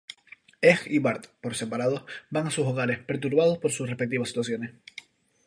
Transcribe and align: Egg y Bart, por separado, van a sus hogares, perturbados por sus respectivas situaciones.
Egg 0.69 0.87
y 0.87 0.97
Bart, 0.97 1.27
por 1.41 1.53
separado, 1.53 2.07
van 2.31 2.47
a 2.47 2.49
sus 2.49 2.65
hogares, 2.65 2.97
perturbados 2.97 3.59
por 3.59 3.71
sus 3.71 3.87
respectivas 3.87 4.29
situaciones. 4.29 4.73